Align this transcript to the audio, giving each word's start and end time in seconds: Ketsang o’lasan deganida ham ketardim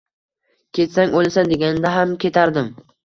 Ketsang 0.77 1.13
o’lasan 1.19 1.51
deganida 1.53 1.93
ham 1.99 2.17
ketardim 2.25 2.73